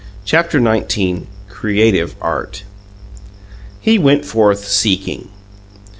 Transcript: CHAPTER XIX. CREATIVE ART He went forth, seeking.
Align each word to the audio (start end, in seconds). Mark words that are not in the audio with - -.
CHAPTER 0.25 0.59
XIX. 0.59 1.27
CREATIVE 1.47 2.15
ART 2.19 2.63
He 3.79 3.99
went 3.99 4.25
forth, 4.25 4.65
seeking. 4.67 5.29